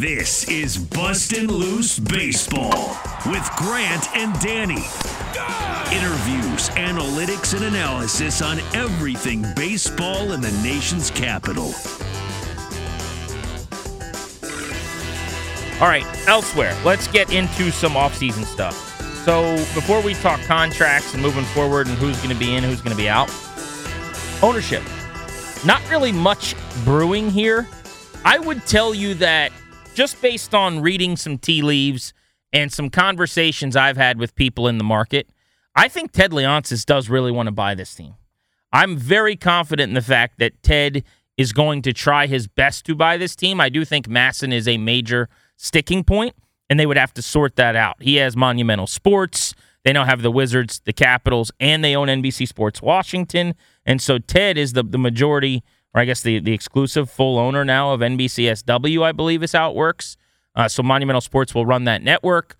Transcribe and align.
This 0.00 0.48
is 0.48 0.78
Bustin' 0.78 1.48
Loose 1.48 1.98
Baseball 1.98 2.96
with 3.26 3.46
Grant 3.56 4.16
and 4.16 4.32
Danny. 4.40 4.82
Interviews, 5.94 6.70
analytics, 6.70 7.54
and 7.54 7.66
analysis 7.66 8.40
on 8.40 8.60
everything 8.74 9.44
baseball 9.54 10.32
in 10.32 10.40
the 10.40 10.52
nation's 10.62 11.10
capital. 11.10 11.74
All 15.82 15.88
right, 15.88 16.06
elsewhere, 16.26 16.74
let's 16.82 17.06
get 17.06 17.30
into 17.30 17.70
some 17.70 17.92
offseason 17.92 18.46
stuff. 18.46 18.74
So, 19.26 19.54
before 19.74 20.00
we 20.00 20.14
talk 20.14 20.40
contracts 20.44 21.12
and 21.12 21.22
moving 21.22 21.44
forward 21.44 21.88
and 21.88 21.98
who's 21.98 22.16
going 22.22 22.30
to 22.30 22.40
be 22.40 22.56
in, 22.56 22.64
who's 22.64 22.80
going 22.80 22.96
to 22.96 23.02
be 23.02 23.10
out, 23.10 23.30
ownership. 24.42 24.82
Not 25.66 25.86
really 25.90 26.10
much 26.10 26.54
brewing 26.86 27.28
here. 27.30 27.68
I 28.24 28.38
would 28.38 28.64
tell 28.64 28.94
you 28.94 29.12
that 29.16 29.52
just 29.94 30.20
based 30.22 30.54
on 30.54 30.80
reading 30.80 31.16
some 31.16 31.38
tea 31.38 31.62
leaves 31.62 32.12
and 32.52 32.72
some 32.72 32.90
conversations 32.90 33.76
I've 33.76 33.96
had 33.96 34.18
with 34.18 34.34
people 34.34 34.68
in 34.68 34.78
the 34.78 34.84
market, 34.84 35.28
I 35.74 35.88
think 35.88 36.12
Ted 36.12 36.32
Leonsis 36.32 36.84
does 36.84 37.08
really 37.08 37.30
want 37.30 37.46
to 37.46 37.52
buy 37.52 37.74
this 37.74 37.94
team. 37.94 38.14
I'm 38.72 38.96
very 38.96 39.36
confident 39.36 39.90
in 39.90 39.94
the 39.94 40.02
fact 40.02 40.38
that 40.38 40.62
Ted 40.62 41.04
is 41.36 41.52
going 41.52 41.82
to 41.82 41.92
try 41.92 42.26
his 42.26 42.46
best 42.46 42.84
to 42.86 42.94
buy 42.94 43.16
this 43.16 43.34
team. 43.34 43.60
I 43.60 43.68
do 43.68 43.84
think 43.84 44.08
MASN 44.08 44.52
is 44.52 44.68
a 44.68 44.78
major 44.78 45.28
sticking 45.56 46.04
point, 46.04 46.34
and 46.68 46.78
they 46.78 46.86
would 46.86 46.96
have 46.96 47.14
to 47.14 47.22
sort 47.22 47.56
that 47.56 47.76
out. 47.76 47.96
He 48.00 48.16
has 48.16 48.36
Monumental 48.36 48.86
Sports. 48.86 49.54
They 49.84 49.92
now 49.92 50.04
have 50.04 50.22
the 50.22 50.30
Wizards, 50.30 50.80
the 50.84 50.92
Capitals, 50.92 51.50
and 51.58 51.82
they 51.82 51.96
own 51.96 52.08
NBC 52.08 52.46
Sports 52.46 52.82
Washington. 52.82 53.54
And 53.86 54.02
so 54.02 54.18
Ted 54.18 54.58
is 54.58 54.74
the, 54.74 54.82
the 54.82 54.98
majority, 54.98 55.62
or 55.94 56.00
I 56.00 56.04
guess 56.04 56.20
the, 56.20 56.38
the 56.38 56.52
exclusive 56.52 57.10
full 57.10 57.38
owner 57.38 57.64
now 57.64 57.92
of 57.92 58.00
NBCSW, 58.00 59.02
I 59.02 59.12
believe 59.12 59.42
is 59.42 59.52
how 59.52 59.70
it 59.70 59.76
works. 59.76 60.16
Uh, 60.54 60.68
so 60.68 60.82
Monumental 60.82 61.20
Sports 61.20 61.54
will 61.54 61.66
run 61.66 61.84
that 61.84 62.02
network. 62.02 62.56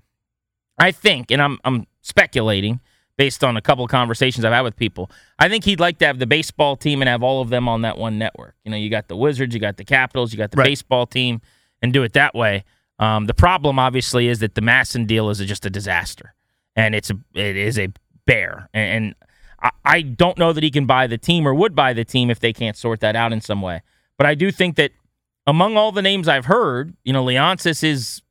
I 0.78 0.92
think, 0.92 1.30
and 1.30 1.42
I'm, 1.42 1.58
I'm 1.64 1.86
speculating 2.00 2.80
based 3.16 3.44
on 3.44 3.54
a 3.54 3.60
couple 3.60 3.84
of 3.84 3.90
conversations 3.90 4.46
I've 4.46 4.52
had 4.54 4.62
with 4.62 4.76
people, 4.76 5.10
I 5.38 5.50
think 5.50 5.64
he'd 5.64 5.78
like 5.78 5.98
to 5.98 6.06
have 6.06 6.18
the 6.18 6.26
baseball 6.26 6.74
team 6.74 7.02
and 7.02 7.08
have 7.08 7.22
all 7.22 7.42
of 7.42 7.50
them 7.50 7.68
on 7.68 7.82
that 7.82 7.98
one 7.98 8.18
network. 8.18 8.54
You 8.64 8.70
know, 8.70 8.78
you 8.78 8.88
got 8.88 9.08
the 9.08 9.16
Wizards, 9.16 9.54
you 9.54 9.60
got 9.60 9.76
the 9.76 9.84
Capitals, 9.84 10.32
you 10.32 10.38
got 10.38 10.50
the 10.52 10.56
Right. 10.56 10.64
baseball 10.68 11.06
team, 11.06 11.42
and 11.82 11.92
do 11.92 12.02
it 12.02 12.14
that 12.14 12.34
way. 12.34 12.64
Um, 12.98 13.26
the 13.26 13.34
problem, 13.34 13.78
obviously, 13.78 14.28
is 14.28 14.38
that 14.38 14.54
the 14.54 14.62
MASN 14.62 15.06
deal 15.06 15.28
is 15.28 15.38
just 15.40 15.66
a 15.66 15.70
disaster, 15.70 16.34
and 16.74 16.94
it's 16.94 17.10
a 17.10 17.18
it 17.34 17.56
is 17.56 17.78
a 17.78 17.88
bear, 18.26 18.70
and, 18.72 19.04
and 19.04 19.14
I, 19.62 19.70
I 19.84 20.02
don't 20.02 20.38
know 20.38 20.52
that 20.52 20.62
he 20.62 20.70
can 20.70 20.86
buy 20.86 21.06
the 21.06 21.18
team 21.18 21.46
or 21.46 21.54
would 21.54 21.74
buy 21.74 21.92
the 21.92 22.04
team 22.04 22.30
if 22.30 22.40
they 22.40 22.52
can't 22.52 22.76
sort 22.76 23.00
that 23.00 23.16
out 23.16 23.32
in 23.32 23.40
some 23.40 23.62
way. 23.62 23.82
But 24.16 24.26
I 24.26 24.34
do 24.34 24.50
think 24.50 24.76
that 24.76 24.92
among 25.46 25.76
all 25.76 25.92
the 25.92 26.02
names 26.02 26.28
I've 26.28 26.46
heard, 26.46 26.94
you 27.04 27.12
know, 27.12 27.24
Leonsis 27.24 27.82
is 27.82 28.22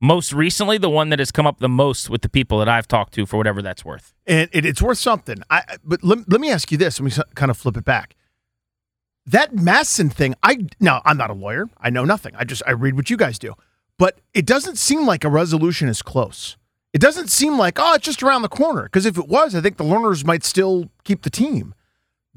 most 0.00 0.32
recently 0.32 0.78
the 0.78 0.90
one 0.90 1.08
that 1.08 1.18
has 1.18 1.30
come 1.30 1.46
up 1.46 1.58
the 1.58 1.68
most 1.68 2.10
with 2.10 2.22
the 2.22 2.28
people 2.28 2.58
that 2.58 2.68
I've 2.68 2.86
talked 2.86 3.14
to 3.14 3.26
for 3.26 3.36
whatever 3.36 3.62
that's 3.62 3.84
worth. 3.84 4.12
and 4.26 4.50
it, 4.52 4.64
it's 4.64 4.82
worth 4.82 4.98
something. 4.98 5.42
I 5.50 5.62
but 5.84 6.04
let, 6.04 6.30
let 6.30 6.40
me 6.40 6.50
ask 6.50 6.70
you 6.70 6.78
this. 6.78 7.00
Let 7.00 7.16
me 7.16 7.24
kind 7.34 7.50
of 7.50 7.56
flip 7.56 7.76
it 7.76 7.84
back. 7.84 8.14
That 9.24 9.54
MASN 9.54 10.12
thing, 10.12 10.34
I 10.42 10.66
now 10.78 11.02
I'm 11.04 11.16
not 11.16 11.30
a 11.30 11.34
lawyer. 11.34 11.68
I 11.78 11.90
know 11.90 12.04
nothing. 12.04 12.34
I 12.36 12.44
just 12.44 12.62
I 12.66 12.72
read 12.72 12.94
what 12.94 13.10
you 13.10 13.16
guys 13.16 13.38
do, 13.38 13.54
but 13.98 14.20
it 14.34 14.46
doesn't 14.46 14.76
seem 14.76 15.06
like 15.06 15.24
a 15.24 15.28
resolution 15.28 15.88
is 15.88 16.02
close. 16.02 16.56
It 16.96 17.02
doesn't 17.02 17.28
seem 17.28 17.58
like 17.58 17.78
oh 17.78 17.92
it's 17.92 18.06
just 18.06 18.22
around 18.22 18.40
the 18.40 18.48
corner. 18.48 18.84
Because 18.84 19.04
if 19.04 19.18
it 19.18 19.28
was, 19.28 19.54
I 19.54 19.60
think 19.60 19.76
the 19.76 19.84
Lerners 19.84 20.24
might 20.24 20.42
still 20.42 20.88
keep 21.04 21.24
the 21.24 21.28
team. 21.28 21.74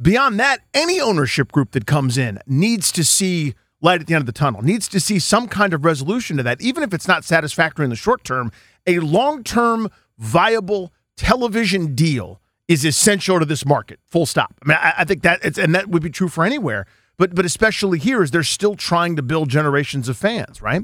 Beyond 0.02 0.38
that, 0.42 0.60
any 0.74 1.00
ownership 1.00 1.54
group 1.54 1.72
that 1.72 1.86
comes 1.86 2.18
in 2.18 2.40
needs 2.46 2.92
to 2.92 3.06
see 3.06 3.56
light 3.80 4.02
at 4.02 4.08
the 4.08 4.16
end 4.16 4.22
of 4.24 4.26
the 4.26 4.34
tunnel. 4.34 4.62
Needs 4.62 4.90
to 4.90 5.00
see 5.00 5.18
some 5.18 5.48
kind 5.48 5.74
of 5.74 5.86
resolution 5.86 6.36
to 6.36 6.44
that, 6.44 6.60
even 6.60 6.84
if 6.84 6.94
it's 6.94 7.08
not 7.08 7.24
satisfactory 7.24 7.86
in 7.86 7.90
the 7.90 7.96
short 7.96 8.26
term. 8.26 8.52
A 8.86 9.00
long 9.00 9.46
term 9.46 9.88
viable 10.18 10.92
television 11.16 11.96
deal 11.96 12.42
is 12.68 12.84
essential 12.84 13.40
to 13.40 13.46
this 13.46 13.66
market. 13.66 14.02
Full 14.10 14.26
stop. 14.26 14.56
I 14.66 14.68
mean, 14.68 14.78
I, 14.82 14.94
I 14.98 15.04
think 15.06 15.22
that 15.22 15.40
it's 15.42 15.58
and 15.58 15.74
that 15.74 15.88
would 15.88 16.04
be 16.04 16.10
true 16.10 16.28
for 16.28 16.44
anywhere, 16.44 16.86
but 17.18 17.34
but 17.34 17.46
especially 17.46 17.98
here, 17.98 18.22
is 18.22 18.32
they're 18.32 18.44
still 18.44 18.76
trying 18.76 19.16
to 19.16 19.22
build 19.22 19.48
generations 19.48 20.10
of 20.10 20.18
fans, 20.18 20.62
right? 20.62 20.84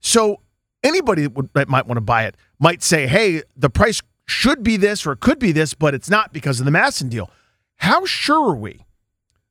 So 0.00 0.40
anybody 0.82 1.22
that, 1.22 1.32
would, 1.34 1.50
that 1.54 1.68
might 1.68 1.86
want 1.86 1.96
to 1.96 2.02
buy 2.02 2.24
it 2.24 2.36
might 2.58 2.82
say, 2.82 3.06
"Hey, 3.06 3.42
the 3.56 3.70
price 3.70 4.00
should 4.26 4.62
be 4.62 4.76
this 4.76 5.06
or 5.06 5.12
it 5.12 5.20
could 5.20 5.38
be 5.38 5.52
this, 5.52 5.74
but 5.74 5.94
it's 5.94 6.10
not 6.10 6.32
because 6.32 6.60
of 6.60 6.66
the 6.66 6.72
MASN 6.72 7.10
deal." 7.10 7.30
How 7.76 8.04
sure 8.04 8.50
are 8.50 8.56
we 8.56 8.84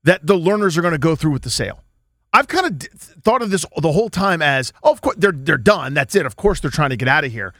that 0.04 0.26
the 0.28 0.36
Lerners 0.36 0.78
are 0.78 0.82
going 0.82 0.92
to 0.94 0.98
go 1.00 1.16
through 1.16 1.32
with 1.32 1.42
the 1.42 1.50
sale? 1.50 1.84
I've 2.32 2.48
kind 2.48 2.68
of 2.68 2.78
d- 2.78 2.88
thought 2.94 3.42
of 3.42 3.50
this 3.50 3.66
the 3.82 3.92
whole 3.92 4.10
time 4.10 4.42
as, 4.42 4.72
oh, 4.84 4.92
of 4.92 5.02
course 5.02 5.16
they're 5.18 5.32
they're 5.32 5.58
done. 5.58 5.94
That's 5.96 6.16
it. 6.16 6.26
Of 6.26 6.36
course 6.36 6.60
they're 6.60 6.70
trying 6.72 6.92
to 6.92 6.98
get 6.98 7.08
out 7.08 7.24
of 7.24 7.32
here. 7.32 7.54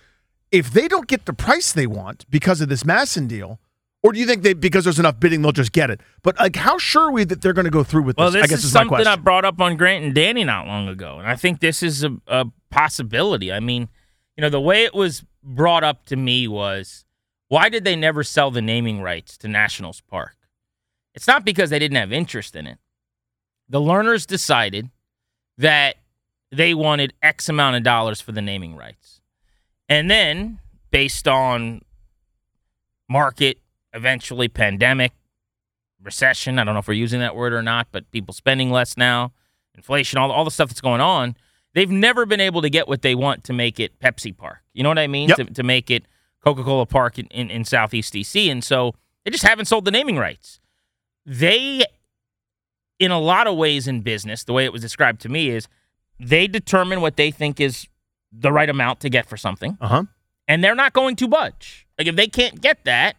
If 0.52 0.72
they 0.72 0.88
don't 0.88 1.08
get 1.08 1.26
the 1.26 1.34
price 1.34 1.72
they 1.74 1.88
want 1.88 2.26
because 2.30 2.62
of 2.62 2.70
this 2.70 2.84
MASN 2.84 3.28
deal, 3.28 3.60
or 4.04 4.14
do 4.14 4.20
you 4.20 4.26
think 4.28 4.44
they 4.44 4.54
because 4.54 4.84
there's 4.84 5.00
enough 5.00 5.20
bidding 5.20 5.42
they'll 5.42 5.52
just 5.52 5.72
get 5.72 5.90
it? 5.90 6.02
But 6.22 6.38
like, 6.40 6.56
how 6.56 6.78
sure 6.78 7.08
are 7.10 7.12
we 7.12 7.24
that 7.24 7.42
they're 7.42 7.54
going 7.54 7.66
to 7.66 7.72
go 7.72 7.84
through 7.84 8.04
with 8.04 8.18
Well, 8.18 8.30
this? 8.30 8.42
this 8.42 8.44
I 8.44 8.48
guess 8.48 8.60
is 8.60 8.66
is 8.66 8.72
something. 8.72 9.06
I 9.08 9.16
brought 9.16 9.44
up 9.44 9.60
on 9.60 9.76
Grant 9.76 10.06
and 10.06 10.14
Danny 10.14 10.44
not 10.44 10.68
long 10.68 10.88
ago, 10.88 11.18
and 11.18 11.28
I 11.28 11.36
think 11.36 11.60
this 11.62 11.82
is 11.82 12.04
a, 12.04 12.16
a 12.28 12.46
possibility. 12.70 13.52
I 13.52 13.60
mean, 13.60 13.90
you 14.38 14.42
know, 14.42 14.50
the 14.50 14.62
way 14.62 14.84
it 14.84 14.94
was 14.94 15.24
brought 15.44 15.84
up 15.84 16.06
to 16.06 16.16
me 16.16 16.48
was, 16.48 17.06
why 17.48 17.70
did 17.70 17.84
they 17.84 17.96
never 17.96 18.24
sell 18.24 18.52
the 18.52 18.62
naming 18.62 19.02
rights 19.02 19.38
to 19.40 19.48
Nationals 19.48 20.02
Park? 20.02 20.36
It's 21.14 21.28
not 21.28 21.44
because 21.44 21.70
they 21.70 21.80
didn't 21.80 21.98
have 21.98 22.14
interest 22.14 22.56
in 22.56 22.68
it. 22.68 22.78
The 23.68 23.82
learners 23.82 24.26
decided 24.26 24.90
that 25.58 25.98
they 26.52 26.74
wanted 26.74 27.14
X 27.22 27.50
amount 27.50 27.76
of 27.76 27.84
dollars 27.84 28.22
for 28.22 28.32
the 28.32 28.42
naming 28.42 28.76
rights, 28.76 29.22
and 29.88 30.10
then 30.10 30.60
based 30.92 31.28
on 31.28 31.82
market, 33.08 33.60
eventually 33.94 34.48
pandemic, 34.48 35.12
recession. 36.02 36.60
I 36.60 36.64
don't 36.64 36.74
know 36.74 36.80
if 36.80 36.88
we're 36.88 36.94
using 36.94 37.20
that 37.20 37.36
word 37.36 37.54
or 37.54 37.62
not, 37.62 37.88
but 37.92 38.10
people 38.12 38.34
spending 38.34 38.72
less 38.72 38.98
now, 38.98 39.34
inflation, 39.76 40.18
all, 40.18 40.32
all 40.32 40.46
the 40.46 40.52
stuff 40.52 40.70
that's 40.70 40.82
going 40.82 41.02
on. 41.02 41.36
They've 41.74 41.90
never 41.90 42.26
been 42.26 42.40
able 42.40 42.62
to 42.62 42.70
get 42.70 42.88
what 42.88 43.02
they 43.02 43.16
want 43.16 43.44
to 43.46 43.54
make 43.54 43.80
it 43.80 44.00
Pepsi 44.00 44.36
Park. 44.36 44.60
You 44.74 44.84
know 44.84 44.90
what 44.90 45.00
I 45.00 45.08
mean? 45.08 45.30
Yep. 45.30 45.38
To, 45.38 45.46
to 45.46 45.64
make 45.64 45.92
it 45.92 46.06
Coca 46.44 46.64
Cola 46.64 46.86
Park 46.86 47.20
in, 47.20 47.28
in, 47.28 47.50
in 47.50 47.66
Southeast 47.66 48.14
DC. 48.14 48.52
And 48.52 48.64
so 48.64 48.96
they 49.24 49.32
just 49.32 49.44
haven't 49.44 49.66
sold 49.66 49.86
the 49.86 49.92
naming 49.92 50.18
rights. 50.18 50.60
They, 51.26 51.84
in 52.98 53.12
a 53.12 53.20
lot 53.20 53.46
of 53.48 53.56
ways 53.56 53.88
in 53.88 54.02
business, 54.02 54.44
the 54.44 54.54
way 54.54 54.66
it 54.66 54.74
was 54.74 54.82
described 54.82 55.22
to 55.22 55.30
me 55.30 55.50
is 55.50 55.68
they 56.20 56.48
determine 56.48 57.02
what 57.02 57.18
they 57.18 57.32
think 57.32 57.60
is 57.60 57.88
the 58.32 58.52
right 58.52 58.70
amount 58.70 59.00
to 59.02 59.10
get 59.10 59.26
for 59.26 59.38
something 59.38 59.76
uh 59.82 59.88
huh. 59.88 60.04
and 60.48 60.64
they're 60.64 60.76
not 60.76 60.94
going 60.94 61.16
to 61.18 61.28
budge. 61.28 61.88
Like 61.98 62.08
if 62.08 62.16
they 62.16 62.28
can't 62.28 62.62
get 62.62 62.84
that, 62.86 63.16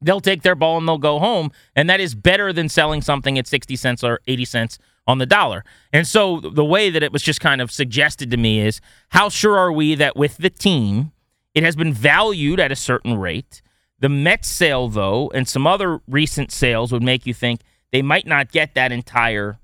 they'll 0.00 0.20
take 0.20 0.42
their 0.42 0.54
ball 0.54 0.78
and 0.78 0.88
they'll 0.88 0.98
go 0.98 1.18
home, 1.18 1.50
and 1.76 1.88
that 1.90 2.00
is 2.00 2.14
better 2.14 2.52
than 2.52 2.68
selling 2.68 3.02
something 3.02 3.38
at 3.38 3.46
60 3.46 3.76
cents 3.76 4.02
or 4.02 4.20
80 4.26 4.44
cents 4.44 4.78
on 5.06 5.18
the 5.18 5.26
dollar. 5.26 5.64
And 5.92 6.06
so 6.06 6.40
the 6.40 6.64
way 6.64 6.90
that 6.90 7.02
it 7.02 7.12
was 7.12 7.22
just 7.22 7.40
kind 7.40 7.60
of 7.60 7.70
suggested 7.70 8.30
to 8.30 8.36
me 8.36 8.60
is 8.60 8.80
how 9.10 9.28
sure 9.28 9.56
are 9.58 9.72
we 9.72 9.94
that 9.96 10.16
with 10.16 10.38
the 10.38 10.50
team, 10.50 11.12
it 11.54 11.62
has 11.62 11.76
been 11.76 11.92
valued 11.92 12.58
at 12.58 12.72
a 12.72 12.76
certain 12.76 13.18
rate. 13.18 13.62
The 14.00 14.08
Mets 14.08 14.48
sale, 14.48 14.88
though, 14.88 15.30
and 15.34 15.48
some 15.48 15.66
other 15.66 16.00
recent 16.08 16.50
sales 16.50 16.92
would 16.92 17.02
make 17.02 17.26
you 17.26 17.34
think 17.34 17.60
they 17.92 18.02
might 18.02 18.26
not 18.26 18.50
get 18.50 18.74
that 18.74 18.92
entire 18.92 19.58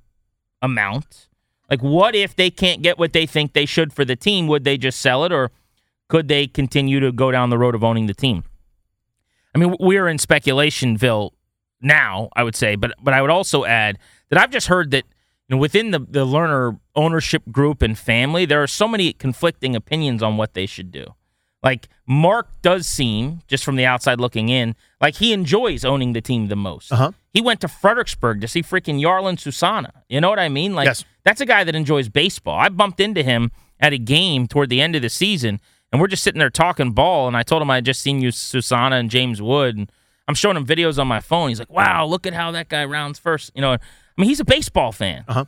amount. 0.62 1.28
Like, 1.68 1.82
what 1.82 2.14
if 2.14 2.34
they 2.36 2.50
can't 2.50 2.82
get 2.82 2.98
what 2.98 3.12
they 3.12 3.26
think 3.26 3.52
they 3.52 3.66
should 3.66 3.92
for 3.92 4.04
the 4.04 4.16
team? 4.16 4.46
Would 4.46 4.64
they 4.64 4.76
just 4.76 5.00
sell 5.00 5.24
it, 5.24 5.32
or 5.32 5.50
could 6.08 6.28
they 6.28 6.46
continue 6.46 7.00
to 7.00 7.12
go 7.12 7.30
down 7.30 7.50
the 7.50 7.58
road 7.58 7.74
of 7.74 7.84
owning 7.84 8.06
the 8.06 8.14
team? 8.14 8.44
I 9.54 9.58
mean, 9.58 9.76
we're 9.80 10.08
in 10.08 10.18
speculationville 10.18 11.30
now, 11.80 12.28
I 12.36 12.42
would 12.42 12.56
say, 12.56 12.76
but 12.76 12.92
but 13.02 13.14
I 13.14 13.22
would 13.22 13.30
also 13.30 13.64
add 13.64 13.98
that 14.28 14.38
I've 14.38 14.50
just 14.50 14.68
heard 14.68 14.90
that 14.92 15.04
know, 15.56 15.60
within 15.60 15.90
the, 15.90 15.98
the 15.98 16.24
Lerner 16.26 16.78
ownership 16.94 17.42
group 17.50 17.82
and 17.82 17.98
family, 17.98 18.44
there 18.44 18.62
are 18.62 18.66
so 18.66 18.86
many 18.88 19.12
conflicting 19.12 19.74
opinions 19.76 20.22
on 20.22 20.36
what 20.36 20.54
they 20.54 20.66
should 20.66 20.90
do. 20.90 21.14
Like 21.62 21.88
Mark 22.06 22.48
does 22.62 22.86
seem, 22.86 23.40
just 23.46 23.64
from 23.64 23.76
the 23.76 23.84
outside 23.84 24.18
looking 24.18 24.48
in, 24.48 24.74
like 25.00 25.16
he 25.16 25.32
enjoys 25.32 25.84
owning 25.84 26.14
the 26.14 26.20
team 26.22 26.48
the 26.48 26.56
most. 26.56 26.90
Uh-huh. 26.92 27.12
He 27.34 27.40
went 27.42 27.60
to 27.60 27.68
Fredericksburg 27.68 28.40
to 28.40 28.48
see 28.48 28.62
freaking 28.62 29.00
Jarlin 29.00 29.38
Susana. 29.38 29.92
You 30.08 30.20
know 30.22 30.30
what 30.30 30.38
I 30.38 30.48
mean? 30.48 30.74
Like 30.74 30.86
Yes. 30.86 31.04
that's 31.24 31.40
a 31.40 31.46
guy 31.46 31.64
that 31.64 31.74
enjoys 31.74 32.08
baseball. 32.08 32.58
I 32.58 32.70
bumped 32.70 32.98
into 32.98 33.22
him 33.22 33.50
at 33.78 33.92
a 33.92 33.98
game 33.98 34.46
toward 34.48 34.70
the 34.70 34.80
end 34.80 34.96
of 34.96 35.02
the 35.02 35.10
season, 35.10 35.60
and 35.92 36.00
we're 36.00 36.06
just 36.06 36.22
sitting 36.24 36.38
there 36.38 36.48
talking 36.50 36.92
ball. 36.92 37.28
And 37.28 37.36
I 37.36 37.42
told 37.42 37.60
him 37.60 37.70
I 37.70 37.76
had 37.76 37.84
just 37.84 38.00
seen 38.00 38.20
you 38.22 38.30
Susana 38.30 38.96
and 38.96 39.10
James 39.10 39.42
Wood, 39.42 39.76
and 39.76 39.92
I'm 40.26 40.34
showing 40.34 40.56
him 40.56 40.64
videos 40.66 40.98
on 40.98 41.08
my 41.08 41.20
phone. 41.20 41.50
He's 41.50 41.58
like, 41.58 41.70
"Wow, 41.72 42.06
look 42.06 42.26
at 42.26 42.32
how 42.32 42.50
that 42.52 42.68
guy 42.70 42.84
rounds 42.86 43.18
first. 43.18 43.50
You 43.54 43.60
know, 43.60 43.76
I 44.20 44.22
mean, 44.22 44.28
he's 44.28 44.40
a 44.40 44.44
baseball 44.44 44.92
fan. 44.92 45.24
Uh-huh. 45.26 45.46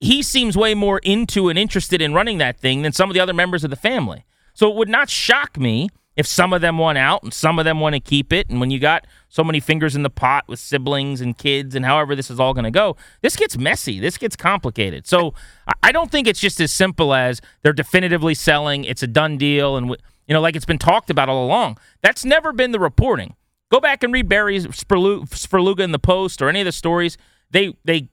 He 0.00 0.22
seems 0.22 0.56
way 0.56 0.72
more 0.72 0.98
into 1.00 1.50
and 1.50 1.58
interested 1.58 2.00
in 2.00 2.14
running 2.14 2.38
that 2.38 2.58
thing 2.58 2.80
than 2.80 2.92
some 2.92 3.10
of 3.10 3.14
the 3.14 3.20
other 3.20 3.34
members 3.34 3.64
of 3.64 3.70
the 3.70 3.76
family. 3.76 4.24
So 4.54 4.70
it 4.70 4.76
would 4.76 4.88
not 4.88 5.10
shock 5.10 5.58
me 5.58 5.90
if 6.16 6.26
some 6.26 6.54
of 6.54 6.62
them 6.62 6.78
want 6.78 6.96
out 6.96 7.22
and 7.22 7.34
some 7.34 7.58
of 7.58 7.66
them 7.66 7.80
want 7.80 7.96
to 7.96 8.00
keep 8.00 8.32
it. 8.32 8.48
And 8.48 8.60
when 8.60 8.70
you 8.70 8.78
got 8.78 9.06
so 9.28 9.44
many 9.44 9.60
fingers 9.60 9.94
in 9.94 10.04
the 10.04 10.10
pot 10.10 10.44
with 10.48 10.58
siblings 10.58 11.20
and 11.20 11.36
kids 11.36 11.74
and 11.74 11.84
however 11.84 12.16
this 12.16 12.30
is 12.30 12.40
all 12.40 12.54
going 12.54 12.64
to 12.64 12.70
go, 12.70 12.96
this 13.20 13.36
gets 13.36 13.58
messy. 13.58 14.00
This 14.00 14.16
gets 14.16 14.36
complicated. 14.36 15.06
So 15.06 15.34
I- 15.82 15.92
don't 15.92 16.10
think 16.10 16.26
it's 16.28 16.40
just 16.40 16.60
as 16.62 16.72
simple 16.72 17.12
as 17.12 17.42
they're 17.62 17.74
definitively 17.74 18.34
selling. 18.34 18.84
It's 18.84 19.02
a 19.02 19.06
done 19.06 19.36
deal, 19.36 19.76
and 19.76 19.88
you 19.90 20.32
know, 20.32 20.40
like 20.40 20.56
it's 20.56 20.64
been 20.64 20.78
talked 20.78 21.10
about 21.10 21.28
all 21.28 21.44
along. 21.44 21.76
That's 22.02 22.24
never 22.24 22.52
been 22.52 22.70
the 22.72 22.78
reporting. 22.80 23.34
Go 23.70 23.80
back 23.80 24.02
and 24.02 24.12
read 24.14 24.28
Barry 24.28 24.58
Sperlu- 24.60 25.28
Svrluga 25.28 25.80
in 25.80 25.92
the 25.92 25.98
Post 25.98 26.40
or 26.40 26.48
any 26.48 26.60
of 26.60 26.64
the 26.64 26.72
stories. 26.72 27.18
They 27.50 27.74
they 27.84 28.08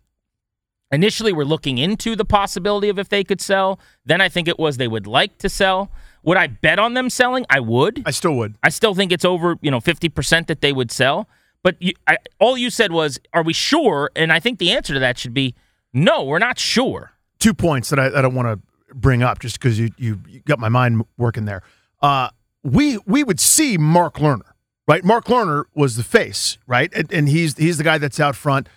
initially 0.92 1.34
were 1.34 1.46
looking 1.46 1.78
into 1.78 2.16
the 2.16 2.26
possibility 2.26 2.90
of 2.90 3.00
if 3.00 3.10
they 3.10 3.24
could 3.24 3.42
sell. 3.42 3.80
Then 4.06 4.22
I 4.22 4.30
think 4.30 4.48
it 4.48 4.60
was 4.60 4.78
they 4.78 4.88
would 4.88 5.08
like 5.08 5.38
to 5.40 5.50
sell. 5.50 5.92
Would 6.24 6.38
I 6.38 6.48
bet 6.48 6.80
on 6.80 6.94
them 6.94 7.10
selling? 7.10 7.46
I 7.50 7.60
would. 7.60 8.04
I 8.06 8.12
still 8.12 8.34
would. 8.36 8.56
I 8.64 8.70
still 8.70 8.96
think 8.96 9.12
it's 9.12 9.26
over, 9.26 9.58
you 9.62 9.70
know, 9.70 9.80
50% 9.80 10.48
that 10.48 10.62
they 10.62 10.74
would 10.74 10.92
sell. 10.92 11.28
But 11.62 11.76
you, 11.80 11.94
I, 12.08 12.18
all 12.40 12.58
you 12.58 12.70
said 12.70 12.92
was, 12.92 13.20
are 13.34 13.44
we 13.44 13.54
sure? 13.54 14.10
And 14.16 14.32
I 14.32 14.40
think 14.40 14.60
the 14.60 14.72
answer 14.72 14.94
to 14.94 15.00
that 15.00 15.18
should 15.18 15.34
be 15.34 15.56
no, 15.94 16.24
we're 16.24 16.40
not 16.40 16.60
sure. 16.60 17.14
two 17.40 17.54
points 17.54 17.90
that 17.90 18.00
I, 18.00 18.10
that 18.10 18.26
I 18.26 18.28
want 18.28 18.48
to 18.48 18.60
bring 18.94 19.24
up 19.24 19.40
just 19.40 19.60
because 19.60 19.80
you, 19.80 19.90
you 19.98 20.20
you 20.28 20.42
got 20.42 20.60
my 20.60 20.70
mind 20.70 21.04
working 21.18 21.46
there. 21.46 21.64
Uh, 22.02 22.30
we 22.64 22.98
we 23.06 23.24
would 23.24 23.40
see 23.40 23.78
Mark 23.78 24.16
Lerner, 24.16 24.52
right? 24.88 25.04
Mark 25.04 25.26
Lerner 25.26 25.66
was 25.74 25.96
the 25.96 26.04
face, 26.04 26.58
right? 26.68 26.92
And, 26.94 27.12
and 27.14 27.30
he's 27.30 27.56
he's 27.58 27.78
the 27.78 27.84
guy 27.84 27.98
that's 27.98 28.20
out 28.20 28.36
front, 28.36 28.68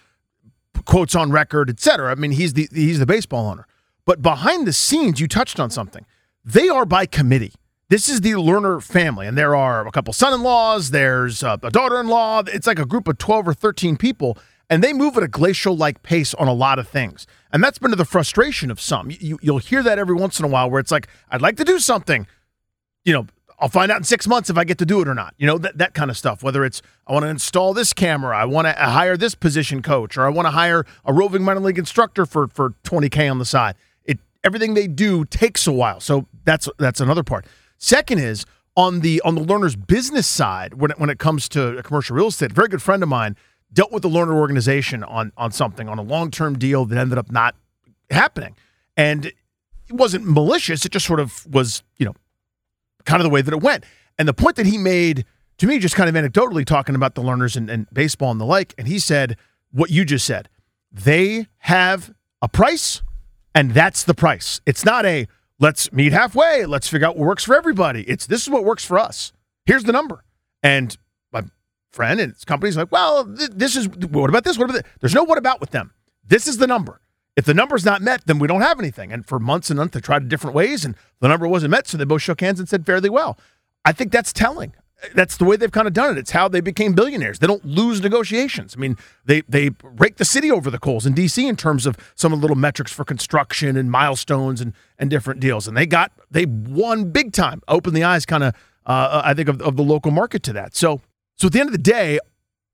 quotes 0.84 1.14
on 1.14 1.30
record, 1.30 1.70
et 1.70 1.80
cetera. 1.80 2.10
I 2.10 2.14
mean, 2.14 2.32
he's 2.32 2.52
the 2.54 2.68
he's 2.72 2.98
the 2.98 3.06
baseball 3.06 3.46
owner. 3.46 3.66
But 4.04 4.22
behind 4.22 4.66
the 4.66 4.72
scenes, 4.72 5.20
you 5.20 5.28
touched 5.28 5.60
on 5.60 5.70
something. 5.70 6.06
They 6.44 6.68
are 6.68 6.86
by 6.86 7.06
committee. 7.06 7.52
This 7.90 8.08
is 8.08 8.20
the 8.20 8.32
Lerner 8.32 8.82
family, 8.82 9.26
and 9.26 9.36
there 9.36 9.54
are 9.56 9.86
a 9.86 9.90
couple 9.90 10.12
son-in-laws. 10.12 10.90
There's 10.90 11.42
a, 11.42 11.58
a 11.62 11.70
daughter-in-law. 11.70 12.44
It's 12.48 12.66
like 12.66 12.78
a 12.78 12.84
group 12.86 13.08
of 13.08 13.18
twelve 13.18 13.48
or 13.48 13.54
thirteen 13.54 13.96
people, 13.96 14.36
and 14.68 14.84
they 14.84 14.92
move 14.92 15.16
at 15.16 15.22
a 15.22 15.28
glacial-like 15.28 16.02
pace 16.02 16.34
on 16.34 16.48
a 16.48 16.52
lot 16.52 16.78
of 16.78 16.86
things. 16.88 17.26
And 17.50 17.64
that's 17.64 17.78
been 17.78 17.90
to 17.90 17.96
the 17.96 18.04
frustration 18.04 18.70
of 18.70 18.78
some. 18.80 19.10
You, 19.10 19.38
you'll 19.40 19.58
hear 19.58 19.82
that 19.82 19.98
every 19.98 20.14
once 20.14 20.38
in 20.38 20.44
a 20.44 20.48
while, 20.48 20.70
where 20.70 20.80
it's 20.80 20.90
like, 20.90 21.08
"I'd 21.30 21.40
like 21.40 21.56
to 21.56 21.64
do 21.64 21.78
something," 21.78 22.26
you 23.04 23.14
know, 23.14 23.26
I'll 23.60 23.68
find 23.68 23.90
out 23.90 23.98
in 23.98 24.04
six 24.04 24.28
months 24.28 24.50
if 24.50 24.56
I 24.56 24.64
get 24.64 24.78
to 24.78 24.86
do 24.86 25.00
it 25.00 25.08
or 25.08 25.14
not. 25.14 25.34
You 25.36 25.46
know, 25.46 25.58
that, 25.58 25.78
that 25.78 25.94
kind 25.94 26.10
of 26.10 26.16
stuff. 26.16 26.42
Whether 26.42 26.64
it's 26.64 26.80
I 27.06 27.12
want 27.12 27.24
to 27.24 27.28
install 27.28 27.74
this 27.74 27.92
camera, 27.92 28.36
I 28.38 28.44
want 28.44 28.66
to 28.66 28.82
uh, 28.82 28.90
hire 28.90 29.16
this 29.16 29.34
position 29.34 29.82
coach, 29.82 30.16
or 30.16 30.24
I 30.24 30.28
want 30.28 30.46
to 30.46 30.50
hire 30.50 30.84
a 31.04 31.12
roving 31.12 31.42
minor 31.42 31.60
league 31.60 31.78
instructor 31.78 32.24
for 32.24 32.46
for 32.48 32.70
20k 32.84 33.30
on 33.30 33.38
the 33.38 33.44
side. 33.44 33.74
It 34.04 34.20
everything 34.44 34.74
they 34.74 34.86
do 34.86 35.24
takes 35.24 35.66
a 35.66 35.72
while. 35.72 36.00
So 36.00 36.26
that's 36.44 36.68
that's 36.78 37.00
another 37.00 37.24
part. 37.24 37.46
Second 37.78 38.18
is 38.18 38.46
on 38.76 39.00
the 39.00 39.20
on 39.22 39.34
the 39.34 39.40
Lerner's 39.40 39.74
business 39.74 40.26
side 40.26 40.74
when 40.74 40.92
it, 40.92 41.00
when 41.00 41.10
it 41.10 41.18
comes 41.18 41.48
to 41.50 41.82
commercial 41.82 42.14
real 42.14 42.28
estate. 42.28 42.52
A 42.52 42.54
very 42.54 42.68
good 42.68 42.82
friend 42.82 43.02
of 43.02 43.08
mine 43.08 43.36
dealt 43.72 43.90
with 43.90 44.02
the 44.02 44.08
learner 44.08 44.38
organization 44.38 45.02
on 45.02 45.32
on 45.36 45.50
something 45.50 45.88
on 45.88 45.98
a 45.98 46.02
long 46.02 46.30
term 46.30 46.56
deal 46.58 46.84
that 46.84 46.96
ended 46.96 47.18
up 47.18 47.32
not 47.32 47.56
happening, 48.08 48.54
and 48.96 49.26
it 49.26 49.34
wasn't 49.90 50.24
malicious. 50.24 50.84
It 50.84 50.92
just 50.92 51.06
sort 51.06 51.18
of 51.18 51.44
was 51.52 51.82
you 51.96 52.06
know 52.06 52.14
kind 53.08 53.20
of 53.20 53.24
the 53.24 53.30
way 53.30 53.42
that 53.42 53.52
it 53.52 53.62
went. 53.62 53.84
And 54.18 54.28
the 54.28 54.34
point 54.34 54.56
that 54.56 54.66
he 54.66 54.78
made 54.78 55.24
to 55.58 55.66
me, 55.66 55.78
just 55.78 55.96
kind 55.96 56.08
of 56.08 56.14
anecdotally 56.14 56.64
talking 56.64 56.94
about 56.94 57.16
the 57.16 57.22
Lerners 57.22 57.56
and, 57.56 57.68
and 57.68 57.86
baseball 57.92 58.30
and 58.30 58.40
the 58.40 58.44
like, 58.44 58.74
and 58.78 58.86
he 58.86 58.98
said 58.98 59.36
what 59.72 59.90
you 59.90 60.04
just 60.04 60.24
said. 60.24 60.48
They 60.92 61.48
have 61.58 62.12
a 62.40 62.48
price, 62.48 63.02
and 63.54 63.72
that's 63.72 64.04
the 64.04 64.14
price. 64.14 64.60
It's 64.66 64.84
not 64.84 65.04
a 65.04 65.26
let's 65.58 65.92
meet 65.92 66.12
halfway, 66.12 66.64
let's 66.64 66.88
figure 66.88 67.08
out 67.08 67.16
what 67.16 67.26
works 67.26 67.44
for 67.44 67.56
everybody. 67.56 68.02
It's 68.02 68.26
this 68.26 68.42
is 68.42 68.50
what 68.50 68.64
works 68.64 68.84
for 68.84 68.98
us. 68.98 69.32
Here's 69.66 69.84
the 69.84 69.92
number. 69.92 70.24
And 70.62 70.96
my 71.32 71.42
friend 71.90 72.20
and 72.20 72.32
his 72.32 72.44
company's 72.44 72.76
like, 72.76 72.92
well, 72.92 73.24
th- 73.24 73.50
this 73.52 73.74
is 73.74 73.88
what 73.88 74.30
about 74.30 74.44
this? 74.44 74.58
What 74.58 74.70
about 74.70 74.84
that? 74.84 74.86
There's 75.00 75.14
no 75.14 75.24
what 75.24 75.38
about 75.38 75.60
with 75.60 75.70
them. 75.70 75.92
This 76.24 76.46
is 76.46 76.58
the 76.58 76.68
number. 76.68 77.00
If 77.38 77.44
the 77.44 77.54
number's 77.54 77.84
not 77.84 78.02
met, 78.02 78.26
then 78.26 78.40
we 78.40 78.48
don't 78.48 78.62
have 78.62 78.80
anything. 78.80 79.12
And 79.12 79.24
for 79.24 79.38
months 79.38 79.70
and 79.70 79.78
months, 79.78 79.94
they 79.94 80.00
tried 80.00 80.28
different 80.28 80.56
ways, 80.56 80.84
and 80.84 80.96
the 81.20 81.28
number 81.28 81.46
wasn't 81.46 81.70
met. 81.70 81.86
So 81.86 81.96
they 81.96 82.02
both 82.02 82.20
shook 82.20 82.40
hands 82.40 82.58
and 82.58 82.68
said 82.68 82.84
fairly 82.84 83.08
well. 83.08 83.38
I 83.84 83.92
think 83.92 84.10
that's 84.10 84.32
telling. 84.32 84.74
That's 85.14 85.36
the 85.36 85.44
way 85.44 85.54
they've 85.54 85.70
kind 85.70 85.86
of 85.86 85.92
done 85.92 86.16
it. 86.16 86.18
It's 86.18 86.32
how 86.32 86.48
they 86.48 86.60
became 86.60 86.94
billionaires. 86.94 87.38
They 87.38 87.46
don't 87.46 87.64
lose 87.64 88.02
negotiations. 88.02 88.74
I 88.76 88.80
mean, 88.80 88.96
they 89.24 89.42
they 89.42 89.70
rake 89.84 90.16
the 90.16 90.24
city 90.24 90.50
over 90.50 90.68
the 90.68 90.80
coals 90.80 91.06
in 91.06 91.14
DC 91.14 91.48
in 91.48 91.54
terms 91.54 91.86
of 91.86 91.96
some 92.16 92.32
of 92.32 92.40
the 92.40 92.42
little 92.42 92.56
metrics 92.56 92.90
for 92.90 93.04
construction 93.04 93.76
and 93.76 93.88
milestones 93.88 94.60
and 94.60 94.72
and 94.98 95.08
different 95.08 95.38
deals. 95.38 95.68
And 95.68 95.76
they 95.76 95.86
got 95.86 96.10
they 96.28 96.44
won 96.44 97.12
big 97.12 97.32
time. 97.32 97.62
Opened 97.68 97.96
the 97.96 98.02
eyes, 98.02 98.26
kind 98.26 98.42
of 98.42 98.54
uh, 98.84 99.22
I 99.24 99.32
think 99.34 99.48
of, 99.48 99.62
of 99.62 99.76
the 99.76 99.84
local 99.84 100.10
market 100.10 100.42
to 100.42 100.52
that. 100.54 100.74
So 100.74 101.02
so 101.36 101.46
at 101.46 101.52
the 101.52 101.60
end 101.60 101.68
of 101.68 101.72
the 101.72 101.78
day, 101.78 102.18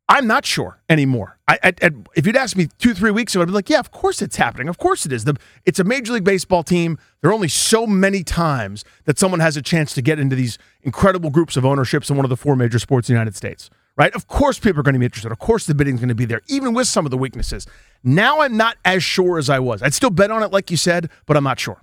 I'm 0.09 0.27
not 0.27 0.45
sure 0.45 0.79
anymore. 0.89 1.39
I, 1.49 1.59
I, 1.63 1.73
I- 1.83 1.91
if 2.15 2.27
you'd 2.27 2.37
asked 2.37 2.57
me 2.57 2.69
two, 2.79 2.93
three 2.95 3.11
weeks 3.11 3.35
ago, 3.35 3.43
I'd 3.43 3.47
be 3.47 3.53
like, 3.53 3.71
yeah, 3.71 3.79
of 3.81 3.91
course 3.91 4.21
it's 4.21 4.37
happening. 4.37 4.69
Of 4.69 4.77
course 4.79 5.07
it 5.07 5.13
is. 5.13 5.25
The, 5.25 5.37
it's 5.65 5.79
a 5.79 5.85
Major 5.85 6.13
League 6.13 6.25
Baseball 6.25 6.63
team. 6.63 6.99
There 7.23 7.31
are 7.31 7.35
only 7.35 7.49
so 7.49 7.87
many 7.87 8.23
times 8.23 8.85
that 9.07 9.19
someone 9.19 9.41
has 9.41 9.57
a 9.57 9.63
chance 9.63 9.95
to 9.95 10.03
get 10.03 10.19
into 10.19 10.37
these 10.37 10.59
incredible 10.83 11.31
groups 11.31 11.57
of 11.57 11.65
ownerships 11.65 12.11
in 12.11 12.17
one 12.17 12.25
of 12.27 12.31
the 12.31 12.37
four 12.37 12.55
major 12.55 12.79
sports 12.79 13.09
in 13.09 13.15
the 13.15 13.19
United 13.19 13.35
States, 13.35 13.71
right? 13.97 14.15
Of 14.15 14.29
course 14.29 14.59
people 14.59 14.81
are 14.81 14.83
going 14.83 14.93
to 14.95 14.99
be 14.99 15.07
interested. 15.07 15.33
Of 15.33 15.39
course 15.39 15.65
the 15.65 15.75
bidding's 15.75 16.01
going 16.01 16.11
to 16.11 16.15
be 16.15 16.27
there, 16.27 16.43
even 16.49 16.75
with 16.75 16.87
some 16.87 17.07
of 17.07 17.11
the 17.11 17.19
weaknesses. 17.19 17.67
Now 18.03 18.41
I'm 18.43 18.59
not 18.59 18.77
as 18.85 19.03
sure 19.03 19.39
as 19.39 19.49
I 19.49 19.59
was. 19.59 19.83
I'd 19.83 19.95
still 19.95 20.11
bet 20.11 20.31
on 20.31 20.43
it, 20.43 20.53
like 20.53 20.71
you 20.71 20.77
said, 20.77 21.09
but 21.25 21.37
I'm 21.39 21.45
not 21.45 21.59
sure. 21.59 21.83